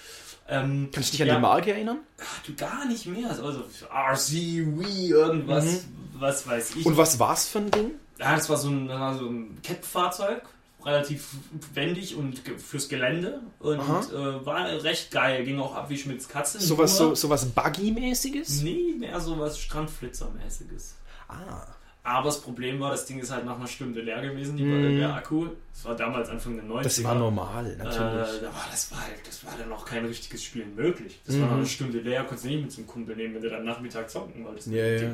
[0.48, 1.98] Ähm, Kannst du dich an ja, die Marke erinnern?
[2.46, 3.30] Du gar nicht mehr.
[3.30, 6.76] Also RC, Wii, irgendwas, was weiß ich.
[6.76, 6.86] Mhm.
[6.86, 7.90] Und was war's für ein Ding?
[8.18, 10.42] Ja, das war so ein, das war so ein Kettfahrzeug,
[10.88, 11.28] relativ
[11.74, 15.44] wendig und fürs Gelände und äh, war recht geil.
[15.44, 16.60] Ging auch ab wie Schmitz Katze.
[16.60, 18.62] Sowas, so, sowas Buggy-mäßiges?
[18.62, 20.94] Nee, mehr sowas Strandflitzer-mäßiges.
[21.28, 21.66] Ah.
[22.04, 24.98] Aber das Problem war, das Ding ist halt nach einer Stunde leer gewesen, die, Mm.
[24.98, 25.48] der Akku.
[25.74, 26.82] Das war damals Anfang der 90er.
[26.84, 28.40] Das war normal, Äh, natürlich.
[28.40, 31.20] da war, das, war halt, das war dann auch kein richtiges Spielen möglich.
[31.26, 31.50] Das war Mhm.
[31.50, 34.08] nach einer Stunde leer, konntest du nicht mit zum Kumpel nehmen, wenn du dann Nachmittag
[34.08, 34.68] zocken wolltest.
[34.68, 35.10] Ja, ja.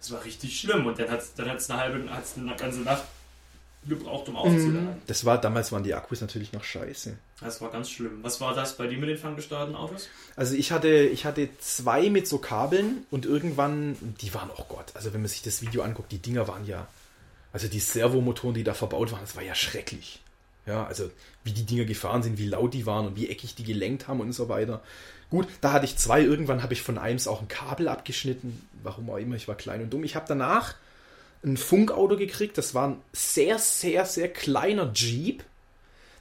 [0.00, 2.80] Das war richtig schlimm und dann hat es dann hat's eine halbe, hat's eine ganze
[2.80, 3.02] Nacht
[3.88, 4.84] gebraucht, um aufzuladen.
[4.84, 5.02] Mhm.
[5.06, 7.16] Das war, damals waren die Akkus natürlich noch scheiße.
[7.40, 8.18] Das war ganz schlimm.
[8.22, 10.08] Was war das bei dir mit den ferngesteuerten Autos?
[10.36, 14.92] Also ich hatte, ich hatte zwei mit so Kabeln und irgendwann, die waren, oh Gott,
[14.94, 16.86] also wenn man sich das Video anguckt, die Dinger waren ja,
[17.52, 20.20] also die Servomotoren, die da verbaut waren, das war ja schrecklich.
[20.66, 21.10] Ja, also
[21.44, 24.20] wie die Dinger gefahren sind, wie laut die waren und wie eckig die gelenkt haben
[24.20, 24.82] und so weiter.
[25.30, 29.08] Gut, da hatte ich zwei, irgendwann habe ich von einem auch ein Kabel abgeschnitten, warum
[29.10, 30.04] auch immer, ich war klein und dumm.
[30.04, 30.74] Ich habe danach
[31.44, 35.44] ein Funkauto gekriegt, das war ein sehr, sehr, sehr kleiner Jeep.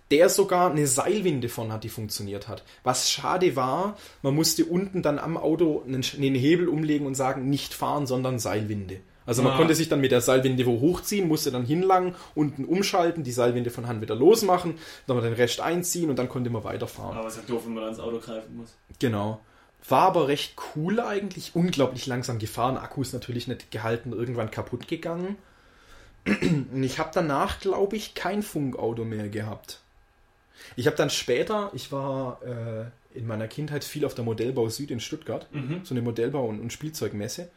[0.10, 2.64] der sogar eine Seilwinde von hat, die funktioniert hat.
[2.84, 7.50] Was schade war, man musste unten dann am Auto einen, einen Hebel umlegen und sagen,
[7.50, 9.02] nicht fahren, sondern Seilwinde.
[9.26, 9.58] Also man Ah.
[9.58, 13.70] konnte sich dann mit der Seilwinde wo hochziehen, musste dann hinlangen, unten umschalten, die Seilwinde
[13.70, 14.76] von Hand wieder losmachen,
[15.08, 17.18] dann den Rest einziehen und dann konnte man weiterfahren.
[17.18, 18.74] Aber es ist ja doof, wenn man ans Auto greifen muss.
[19.00, 19.42] Genau.
[19.90, 24.88] War aber recht cool eigentlich, unglaublich langsam gefahren, Akku ist natürlich nicht gehalten, irgendwann kaputt
[24.88, 25.38] gegangen.
[26.26, 29.80] Und ich habe danach, glaube ich, kein Funkauto mehr gehabt.
[30.76, 34.92] Ich habe dann später, ich war äh, in meiner Kindheit viel auf der Modellbau Süd
[34.92, 35.82] in Stuttgart, Mhm.
[35.84, 37.50] so eine Modellbau- und, und Spielzeugmesse.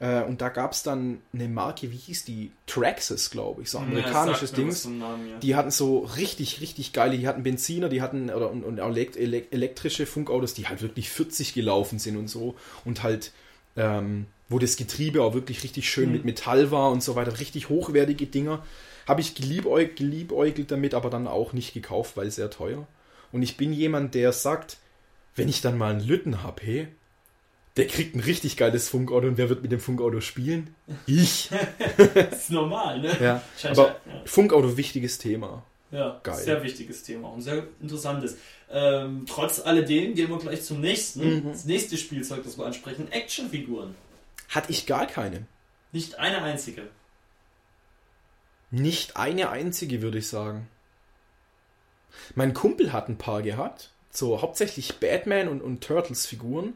[0.00, 2.50] Äh, und da gab es dann eine Marke, wie hieß die?
[2.66, 4.70] Traxxas, glaube ich, so amerikanisches Ja, Ding.
[4.70, 5.38] ja.
[5.42, 9.16] Die hatten so richtig, richtig geile, die hatten Benziner, die hatten oder und, und elekt-
[9.16, 12.54] elek- elektrische Funkautos, die halt wirklich 40 gelaufen sind und so.
[12.86, 13.32] Und halt,
[13.76, 16.12] ähm, wo das Getriebe auch wirklich richtig schön Mhm.
[16.12, 18.64] mit Metall war und so weiter, richtig hochwertige Dinger.
[19.06, 22.86] Habe ich geliebäug, geliebäugelt damit, aber dann auch nicht gekauft, weil sehr teuer.
[23.32, 24.78] Und ich bin jemand, der sagt,
[25.36, 26.88] wenn ich dann mal einen Lütten habe, hey,
[27.80, 30.74] der kriegt ein richtig geiles Funkauto und wer wird mit dem Funkauto spielen?
[31.06, 31.50] Ich.
[32.14, 33.16] Das ist normal, ne?
[33.20, 33.42] Ja.
[33.58, 35.62] Scheint Aber ja- Funkauto, wichtiges Thema.
[35.90, 36.36] Ja, Geil.
[36.36, 38.36] sehr wichtiges Thema, auch ein sehr interessantes.
[38.70, 41.42] Ähm, trotz alledem gehen wir gleich zum nächsten.
[41.44, 41.48] Mhm.
[41.50, 43.94] Das nächste Spielzeug, das wir ansprechen, Actionfiguren.
[44.48, 45.46] Hatte ich gar keine.
[45.92, 46.82] Nicht eine einzige.
[48.70, 50.68] Nicht eine einzige, würde ich sagen.
[52.36, 53.90] Mein Kumpel hat ein paar gehabt.
[54.12, 56.74] So hauptsächlich Batman und, und Turtles-Figuren.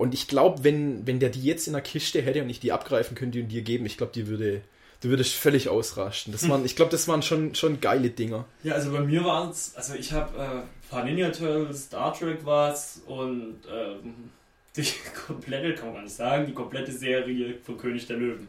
[0.00, 2.72] Und ich glaube, wenn, wenn der die jetzt in der Kiste hätte und ich die
[2.72, 4.62] abgreifen könnte und dir geben, ich glaube, die würde,
[5.02, 6.32] die würde völlig ausrasten.
[6.32, 8.46] Das waren, ich glaube, das waren schon, schon geile Dinger.
[8.62, 12.18] Ja, also bei mir war es, also ich habe äh, ein paar Ninja Turtles, Star
[12.18, 14.30] Trek war's und ähm,
[14.76, 14.86] die
[15.26, 18.48] komplette, kann man gar nicht sagen, die komplette Serie von König der Löwen.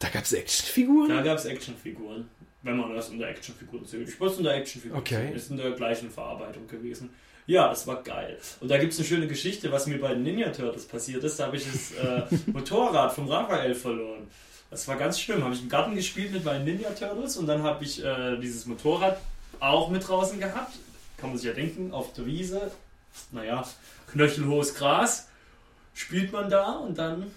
[0.00, 1.08] Da gab es Actionfiguren?
[1.08, 2.28] Da gab es Actionfiguren,
[2.62, 4.08] wenn man das unter Actionfiguren zählt.
[4.08, 5.32] Ich würde es unter Actionfiguren Okay.
[5.36, 7.10] Ist in der gleichen Verarbeitung gewesen.
[7.48, 8.36] Ja, das war geil.
[8.60, 11.40] Und da gibt es eine schöne Geschichte, was mir bei den Ninja Turtles passiert ist.
[11.40, 14.28] Da habe ich das äh, Motorrad vom Raphael verloren.
[14.70, 15.42] Das war ganz schlimm.
[15.42, 18.66] Habe ich im Garten gespielt mit meinen Ninja Turtles und dann habe ich äh, dieses
[18.66, 19.18] Motorrad
[19.60, 20.74] auch mit draußen gehabt.
[21.16, 22.70] Kann man sich ja denken, auf der Wiese.
[23.32, 23.66] Naja,
[24.12, 25.28] knöchelhohes Gras.
[25.94, 27.30] Spielt man da und dann,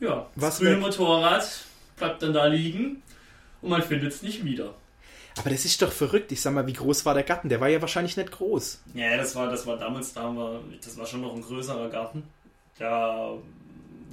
[0.00, 0.80] ja, Was das grüne weg?
[0.80, 1.64] Motorrad
[1.96, 3.04] bleibt dann da liegen
[3.62, 4.74] und man findet es nicht wieder.
[5.38, 6.32] Aber das ist doch verrückt.
[6.32, 7.48] Ich sag mal, wie groß war der Garten?
[7.48, 8.82] Der war ja wahrscheinlich nicht groß.
[8.94, 11.88] Ja, das war, das war damals, da haben wir, das war schon noch ein größerer
[11.88, 12.24] Garten.
[12.78, 13.32] Da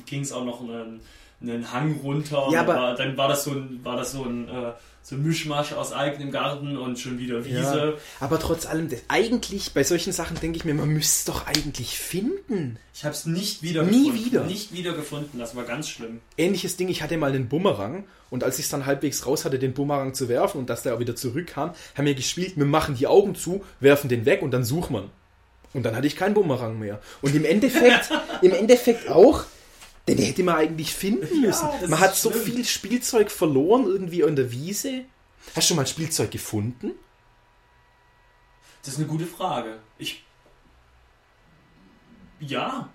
[0.06, 1.02] ging es auch noch einen,
[1.50, 2.48] einen Hang runter.
[2.52, 5.74] Ja, war, dann war das so ein, war das so ein, äh, so ein Mischmasch
[5.74, 7.98] aus eigenem Garten und schon wieder Wiese.
[8.20, 12.00] Aber trotz allem, eigentlich bei solchen Sachen denke ich mir, man müsste es doch eigentlich
[12.00, 12.80] finden.
[12.94, 14.26] Ich habe es nicht wieder Nie gefunden.
[14.26, 14.44] wieder?
[14.46, 15.38] Nicht wieder gefunden.
[15.38, 16.22] Das war ganz schlimm.
[16.38, 19.60] ähnliches Ding, ich hatte mal einen Bumerang und als ich es dann halbwegs raus hatte,
[19.60, 22.96] den Bumerang zu werfen und dass der auch wieder zurückkam, haben wir gespielt, wir machen
[22.96, 25.12] die Augen zu, werfen den weg und dann sucht man.
[25.74, 27.00] Und dann hatte ich keinen Bumerang mehr.
[27.22, 28.10] Und im Endeffekt,
[28.42, 29.44] im Endeffekt auch,
[30.08, 31.68] den hätte man eigentlich finden Ja, müssen.
[31.82, 32.44] das man hat so schlimm.
[32.44, 35.06] viel Spielzeug verloren irgendwie in der Wiese.
[35.56, 36.92] Hast du schon mal Spielzeug gefunden?
[38.84, 39.80] Das ist eine gute Frage.
[39.98, 40.24] Ich.
[42.40, 42.90] Ja.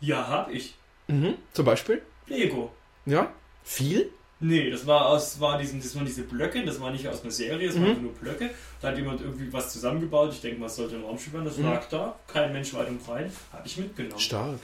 [0.00, 0.74] Ja, hab ich.
[1.08, 1.34] Mhm.
[1.52, 2.02] Zum Beispiel?
[2.26, 2.70] Lego.
[3.06, 3.32] Ja.
[3.64, 4.10] Viel?
[4.40, 7.32] Nee, das war aus, war diesen, das waren diese Blöcke, das war nicht aus einer
[7.32, 7.82] Serie, das Mhm.
[7.86, 8.50] waren nur Blöcke.
[8.80, 10.32] Da hat jemand irgendwie was zusammengebaut.
[10.32, 11.46] Ich denke es sollte ein Raumschiff werden.
[11.46, 11.64] Das Mhm.
[11.64, 13.32] lag da, kein Mensch weit und breit.
[13.52, 14.20] Habe ich mitgenommen.
[14.20, 14.60] Stark.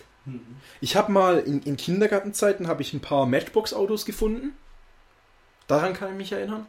[0.81, 4.53] Ich habe mal in, in Kindergartenzeiten habe ich ein paar Matchbox-Autos gefunden.
[5.67, 6.67] Daran kann ich mich erinnern.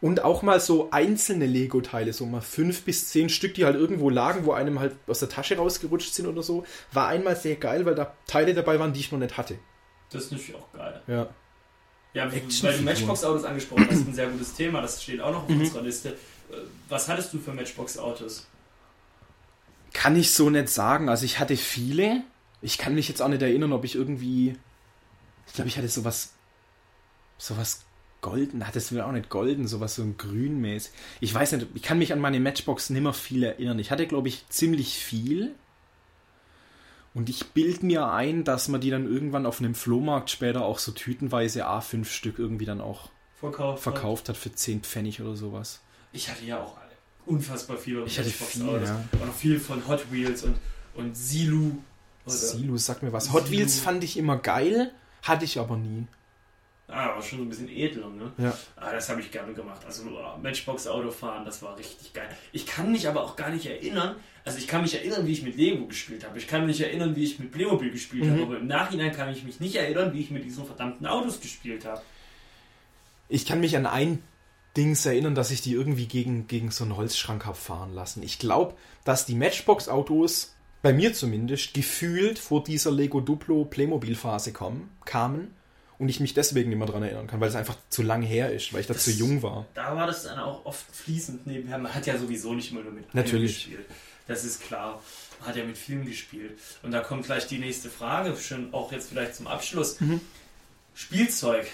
[0.00, 4.10] Und auch mal so einzelne Lego-Teile, so mal fünf bis zehn Stück, die halt irgendwo
[4.10, 6.64] lagen, wo einem halt aus der Tasche rausgerutscht sind oder so.
[6.92, 9.58] War einmal sehr geil, weil da Teile dabei waren, die ich noch nicht hatte.
[10.10, 11.00] Das ist natürlich auch geil.
[11.06, 11.28] Ja.
[12.12, 12.42] Ja, weil
[12.76, 12.82] du.
[12.82, 14.80] Matchbox-Autos angesprochen hast, ein sehr gutes Thema.
[14.82, 15.60] Das steht auch noch auf Mhm.
[15.60, 16.10] unserer Liste.
[16.10, 16.56] Äh,
[16.88, 18.46] Was hattest du für Matchbox-Autos?
[19.92, 21.08] Kann ich so nicht sagen.
[21.08, 22.22] Also ich hatte viele.
[22.64, 24.56] Ich kann mich jetzt auch nicht erinnern, ob ich irgendwie.
[25.46, 26.32] Ich glaube, ich hatte sowas.
[27.36, 27.84] Sowas
[28.22, 28.66] golden.
[28.66, 30.92] Hat es auch nicht golden, sowas so ein grünmäßig.
[31.20, 33.78] Ich weiß nicht, ich kann mich an meine Matchbox nimmer viel erinnern.
[33.78, 35.54] Ich hatte, glaube ich, ziemlich viel.
[37.12, 40.78] Und ich bild mir ein, dass man die dann irgendwann auf einem Flohmarkt später auch
[40.78, 43.82] so tütenweise A5 Stück irgendwie dann auch Verkauft.
[43.82, 45.80] verkauft hat für 10 Pfennig oder sowas.
[46.12, 46.78] Ich hatte ja auch
[47.26, 49.04] unfassbar viele Ich hatte viel, ja.
[49.20, 50.56] Auch noch viel von Hot Wheels und,
[50.94, 51.78] und Silu.
[52.26, 53.32] Silus, sag mir was.
[53.32, 56.06] Hot Wheels fand ich immer geil, hatte ich aber nie.
[56.86, 58.30] Ah, aber schon so ein bisschen edler, ne?
[58.36, 58.56] Ja.
[58.76, 59.80] Ah, das habe ich gerne gemacht.
[59.86, 62.28] Also ah, Matchbox-Auto fahren, das war richtig geil.
[62.52, 64.16] Ich kann mich aber auch gar nicht erinnern.
[64.44, 66.36] Also ich kann mich erinnern, wie ich mit Lego gespielt habe.
[66.38, 68.30] Ich kann mich erinnern, wie ich mit Playmobil gespielt Mhm.
[68.32, 68.42] habe.
[68.42, 71.86] Aber im Nachhinein kann ich mich nicht erinnern, wie ich mit diesen verdammten Autos gespielt
[71.86, 72.02] habe.
[73.30, 74.22] Ich kann mich an ein
[74.76, 78.22] Dings erinnern, dass ich die irgendwie gegen, gegen so einen Holzschrank habe fahren lassen.
[78.22, 80.54] Ich glaube, dass die Matchbox-Autos,
[80.84, 85.56] bei mir zumindest, gefühlt vor dieser Lego Duplo Playmobil-Phase kamen
[85.98, 88.52] und ich mich deswegen nicht mehr daran erinnern kann, weil es einfach zu lang her
[88.52, 89.64] ist, weil ich da zu jung war.
[89.72, 91.78] Da war das dann auch oft fließend nebenher.
[91.78, 93.64] Man hat ja sowieso nicht immer nur mit Natürlich.
[93.64, 93.86] gespielt.
[94.26, 95.00] Das ist klar.
[95.40, 96.58] Man hat ja mit Filmen gespielt.
[96.82, 99.98] Und da kommt gleich die nächste Frage, schon auch jetzt vielleicht zum Abschluss.
[100.02, 100.20] Mhm.
[100.94, 101.66] Spielzeug,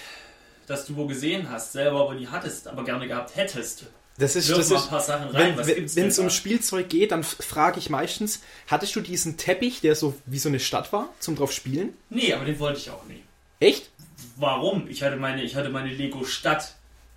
[0.68, 3.87] das du wo gesehen hast, selber aber nie hattest, aber gerne gehabt hättest.
[4.20, 5.56] Das ist, das mal ist ein paar Sachen rein.
[5.56, 6.30] Was wenn es um?
[6.30, 10.61] Spielzeug geht, dann frage ich meistens, hattest du diesen Teppich, der so wie so eine
[10.61, 11.94] Stadt war, zum drauf spielen?
[12.11, 13.22] Nee, aber den wollte ich auch nie.
[13.59, 13.90] Echt?
[14.37, 14.88] Warum?
[14.88, 16.74] Ich hatte meine, ich hatte meine Lego-Stadt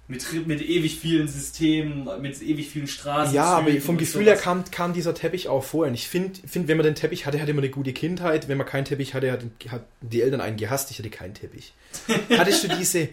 [0.08, 3.34] mit, mit ewig vielen Systemen, mit ewig vielen Straßen.
[3.34, 5.90] Ja, aber vom Gefühl her kam, kam dieser Teppich auch vorher.
[5.90, 8.50] Und ich finde, find, wenn man den Teppich hatte, hatte man eine gute Kindheit.
[8.50, 10.92] Wenn man keinen Teppich hatte, hat, hat die Eltern einen gehasst.
[10.92, 11.74] Ich hatte keinen Teppich.
[12.38, 13.10] Hattest du diese,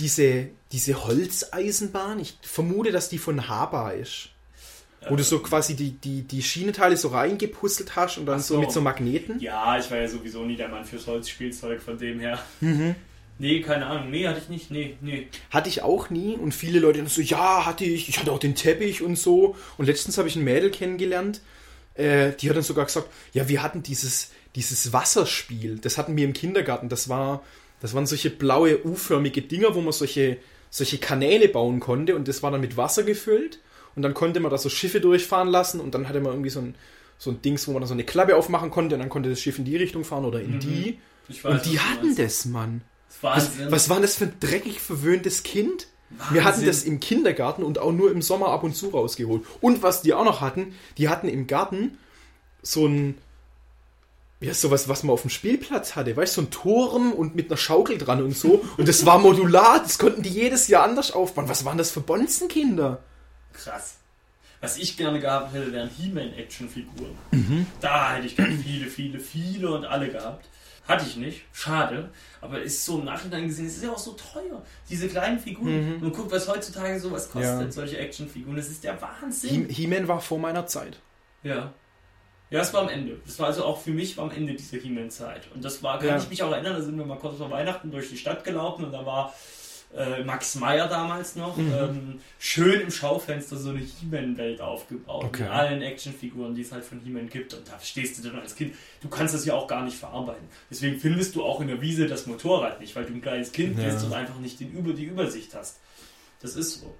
[0.00, 2.18] diese, diese Holzeisenbahn?
[2.20, 4.30] Ich vermute, dass die von Haber ist.
[5.08, 8.56] Wo du so quasi die, die, die Schienenteile so reingepuzzelt hast und dann so.
[8.56, 8.60] so.
[8.60, 9.40] mit so Magneten.
[9.40, 12.38] Ja, ich war ja sowieso nie der Mann fürs Holzspielzeug, von dem her.
[12.60, 12.94] Mhm.
[13.38, 14.10] Nee, keine Ahnung.
[14.10, 14.70] Nee, hatte ich nicht.
[14.70, 15.28] Nee, nee.
[15.50, 18.38] Hatte ich auch nie und viele Leute dann so, ja, hatte ich, ich hatte auch
[18.38, 19.56] den Teppich und so.
[19.78, 21.40] Und letztens habe ich ein Mädel kennengelernt,
[21.94, 26.24] äh, die hat dann sogar gesagt, ja, wir hatten dieses, dieses Wasserspiel, das hatten wir
[26.24, 27.42] im Kindergarten, das war,
[27.80, 30.38] das waren solche blaue U-förmige Dinger, wo man solche,
[30.70, 33.60] solche Kanäle bauen konnte und das war dann mit Wasser gefüllt
[33.96, 36.60] und dann konnte man da so Schiffe durchfahren lassen und dann hatte man irgendwie so
[36.60, 36.74] ein,
[37.18, 39.40] so ein Dings, wo man dann so eine Klappe aufmachen konnte und dann konnte das
[39.40, 40.98] Schiff in die Richtung fahren oder in die.
[41.28, 42.82] Ich Und die hatten das, Mann.
[43.20, 43.70] Was, Wahnsinn.
[43.70, 45.88] was war das für ein dreckig verwöhntes Kind?
[46.30, 46.66] Wir hatten Wahnsinn.
[46.66, 49.44] das im Kindergarten und auch nur im Sommer ab und zu rausgeholt.
[49.60, 51.98] Und was die auch noch hatten, die hatten im Garten
[52.62, 53.16] so ein,
[54.40, 57.48] ja, sowas, was man auf dem Spielplatz hatte, weißt du, so ein Turm und mit
[57.50, 58.64] einer Schaukel dran und so.
[58.78, 61.48] Und das war modular, das konnten die jedes Jahr anders aufbauen.
[61.48, 63.02] Was waren das für Bonzenkinder?
[63.52, 63.96] Krass.
[64.62, 67.16] Was ich gerne gehabt hätte, wären He-Man-Action-Figuren.
[67.30, 67.66] Mhm.
[67.80, 70.46] Da hätte ich gerne viele, viele, viele und alle gehabt.
[70.86, 71.42] Hatte ich nicht.
[71.52, 72.10] Schade.
[72.40, 74.62] Aber ist so im Nachhinein gesehen, es ist ja auch so teuer.
[74.88, 75.98] Diese kleinen Figuren.
[76.02, 77.64] Und guck, was heutzutage sowas kostet, Mhm.
[77.66, 77.72] Ja.
[77.72, 78.56] solche Actionfiguren.
[78.56, 79.66] Das ist der Wahnsinn.
[79.68, 80.98] He- He-Man war vor meiner Zeit.
[81.42, 81.72] Ja.
[82.50, 83.20] Ja, es war am Ende.
[83.26, 85.42] Das war also auch für mich war am Ende dieser He-Man-Zeit.
[85.54, 86.16] Und das war, kann Ja.
[86.18, 88.84] ich mich auch erinnern, da sind wir mal kurz vor Weihnachten durch die Stadt gelaufen
[88.84, 89.32] und da war
[89.96, 91.72] äh, Max Meyer damals noch Mhm.
[91.74, 95.24] ähm, schön im Schaufenster so eine He-Man-Welt aufgebaut.
[95.24, 95.42] Okay.
[95.42, 97.54] Mit allen Actionfiguren, die es halt von He-Man gibt.
[97.54, 98.74] Und da stehst du dann als Kind.
[99.00, 100.46] Du kannst das ja auch gar nicht verarbeiten.
[100.70, 103.78] Deswegen findest du auch in der Wiese das Motorrad nicht, weil du ein kleines Kind
[103.80, 103.86] Ja.
[103.86, 105.78] bist und einfach nicht den Über die Übersicht hast.
[106.40, 106.94] Das ist so.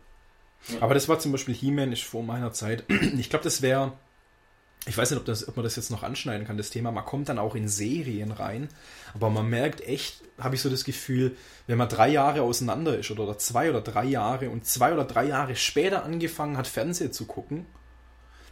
[0.81, 2.85] Aber das war zum Beispiel He-Man, ist vor meiner Zeit.
[3.19, 3.93] Ich glaube, das wäre.
[4.87, 6.91] Ich weiß nicht, ob, das, ob man das jetzt noch anschneiden kann, das Thema.
[6.91, 8.69] Man kommt dann auch in Serien rein,
[9.13, 13.11] aber man merkt echt, habe ich so das Gefühl, wenn man drei Jahre auseinander ist
[13.11, 17.27] oder zwei oder drei Jahre und zwei oder drei Jahre später angefangen hat, Fernsehen zu
[17.27, 17.67] gucken,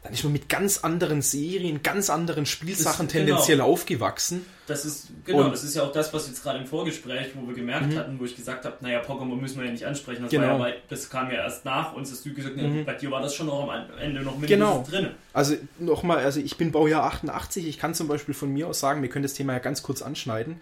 [0.09, 3.27] dann ist man mit ganz anderen Serien, ganz anderen Spielsachen genau.
[3.27, 4.45] tendenziell aufgewachsen.
[4.67, 7.47] Das ist, genau, Und- das ist ja auch das, was jetzt gerade im Vorgespräch, wo
[7.47, 10.31] wir gemerkt hatten, wo ich gesagt habe, naja, Pokémon müssen wir ja nicht ansprechen, das,
[10.31, 10.47] Genau.
[10.47, 12.85] ja bei, das kam ja erst nach uns, dass du gesagt hast, Mhm.
[12.87, 14.85] bei dir war das schon auch am Ende noch mit Genau.
[14.89, 15.11] drin.
[15.33, 19.03] Also nochmal, also ich bin Baujahr 88, ich kann zum Beispiel von mir aus sagen,
[19.03, 20.57] wir können das Thema ja ganz kurz anschneiden.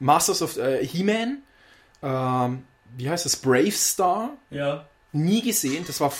[0.00, 1.38] Masters of äh, He-Man,
[2.02, 2.62] ähm,
[2.96, 3.36] wie heißt das?
[3.36, 6.12] Brave Star, Ja, nie gesehen, das war,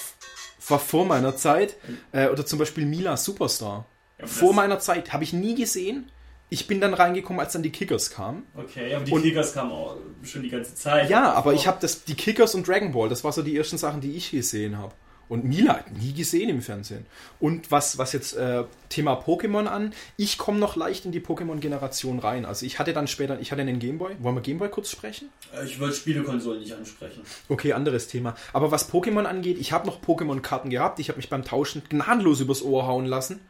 [0.68, 1.76] war vor meiner Zeit.
[2.12, 3.86] Äh, oder zum Beispiel Mila Superstar.
[4.18, 6.10] Ja, Vor meiner Zeit, habe ich nie gesehen.
[6.48, 8.44] Ich bin dann reingekommen, als dann die Kickers kamen.
[8.56, 11.10] Okay, aber die Und- Kickers kamen auch schon die ganze Zeit.
[11.10, 11.54] Ja, aber Oh.
[11.54, 14.12] ich habe das, die Kickers und Dragon Ball, das war so die ersten Sachen, die
[14.16, 14.94] ich gesehen habe.
[15.28, 17.04] Und Mila hat nie gesehen im Fernsehen.
[17.40, 22.20] Und was, was jetzt äh, Thema Pokémon an, ich komme noch leicht in die Pokémon-Generation
[22.20, 22.44] rein.
[22.44, 24.14] Also ich hatte dann später, ich hatte einen Gameboy.
[24.20, 25.28] Wollen wir Gameboy kurz sprechen?
[25.52, 27.22] Äh, Ich wollte Spielekonsolen nicht ansprechen.
[27.48, 28.36] Okay, anderes Thema.
[28.52, 31.00] Aber was Pokémon angeht, ich habe noch Pokémon-Karten gehabt.
[31.00, 33.40] Ich habe mich beim Tauschen gnadenlos übers Ohr hauen lassen.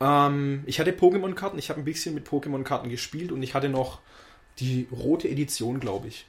[0.00, 4.00] Ähm, ich hatte Pokémon-Karten, ich habe ein bisschen mit Pokémon-Karten gespielt und ich hatte noch
[4.58, 6.26] die rote Edition, glaube ich.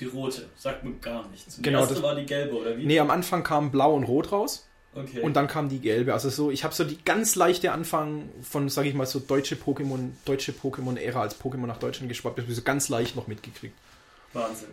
[0.00, 1.56] Die rote, sagt mir gar nichts.
[1.58, 2.86] Und Genau, die erste das- war die gelbe, oder wie?
[2.86, 4.66] Nee, am Anfang kam blau und rot raus.
[4.92, 5.20] Okay.
[5.20, 6.12] Und dann kam die gelbe.
[6.14, 9.54] Also so, ich habe so die ganz leichte Anfang von, sage ich mal, so deutsche
[9.54, 12.38] Pokémon, deutsche Pokémon-Ära als Pokémon nach Deutschland geschwappt.
[12.38, 13.74] Das habe so ganz leicht noch mitgekriegt.
[14.32, 14.70] Wahnsinn.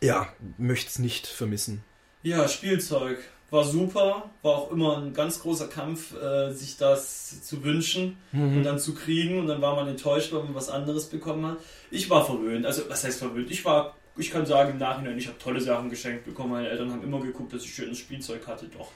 [0.00, 1.82] Ja, möchte es nicht vermissen.
[2.22, 3.18] Ja, Spielzeug
[3.50, 8.58] war super, war auch immer ein ganz großer Kampf, äh, sich das zu wünschen Mhm.
[8.58, 11.58] und dann zu kriegen und dann war man enttäuscht, weil man was anderes bekommen hat.
[11.90, 13.50] Ich war verwöhnt, also was heißt verwöhnt?
[13.50, 16.52] Ich war, ich kann sagen im Nachhinein, ich habe tolle Sachen geschenkt bekommen.
[16.52, 18.90] Meine Eltern haben immer geguckt, dass ich schönes Spielzeug hatte, doch.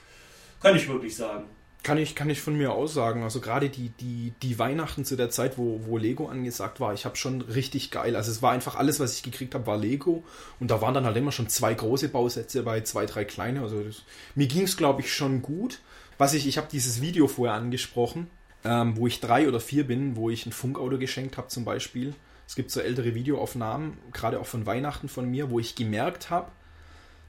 [0.61, 1.44] Kann ich wirklich sagen.
[1.83, 3.22] Kann ich, kann ich von mir aus sagen.
[3.22, 7.06] Also gerade die, die, die Weihnachten zu der Zeit, wo, wo Lego angesagt war, ich
[7.06, 8.16] habe schon richtig geil.
[8.16, 10.22] Also es war einfach alles, was ich gekriegt habe, war Lego.
[10.59, 13.62] Und da waren dann halt immer schon zwei große Bausätze bei zwei, drei kleine.
[13.62, 14.02] Also das,
[14.35, 15.80] mir ging es, glaube ich, schon gut.
[16.18, 18.28] Was ich, ich habe dieses Video vorher angesprochen,
[18.62, 22.14] ähm, wo ich drei oder vier bin, wo ich ein Funkauto geschenkt habe zum Beispiel.
[22.51, 26.51] Es gibt so ältere Videoaufnahmen, gerade auch von Weihnachten von mir, wo ich gemerkt habe,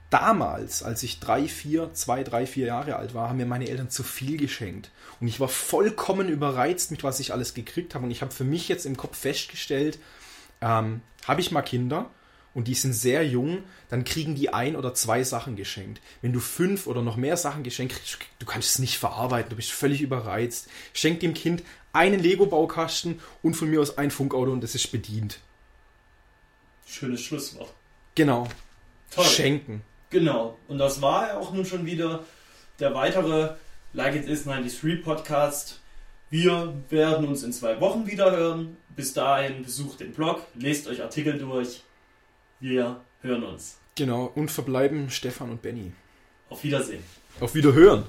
[0.09, 3.91] damals, als ich drei, vier, zwei, drei, vier Jahre alt war, haben mir meine Eltern
[3.91, 4.89] zu viel geschenkt.
[5.19, 8.05] Und ich war vollkommen überreizt mit was ich alles gekriegt habe.
[8.05, 9.99] Und ich habe für mich jetzt im Kopf festgestellt,
[10.59, 12.09] ähm, habe ich mal Kinder
[12.53, 16.01] und die sind sehr jung, dann kriegen die ein oder zwei Sachen geschenkt.
[16.21, 19.55] Wenn du fünf oder noch mehr Sachen geschenkt kriegst, du kannst es nicht verarbeiten, du
[19.55, 20.67] bist völlig überreizt.
[20.93, 25.39] Schenk dem Kind einen Lego-Baukasten und von mir aus ein Funkauto und das ist bedient.
[26.85, 27.73] Schönes Schlusswort.
[28.15, 28.47] Genau.
[29.11, 29.25] Toll.
[29.25, 29.81] Schenken.
[30.09, 30.57] Genau.
[30.67, 32.23] Und das war ja auch nun schon wieder
[32.79, 33.55] der weitere
[33.93, 35.79] Like It Is 93 Podcast.
[36.29, 38.77] Wir werden uns in zwei Wochen wieder hören.
[38.95, 41.81] Bis dahin besucht den Blog, lest euch Artikel durch.
[42.61, 43.79] Wir hören uns.
[43.95, 44.31] Genau.
[44.35, 45.93] Und verbleiben Stefan und Benny.
[46.47, 47.03] Auf Wiedersehen.
[47.39, 48.05] Auf Wiederhören.